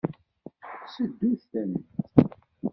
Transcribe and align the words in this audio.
Seddu-tent. 0.93 1.81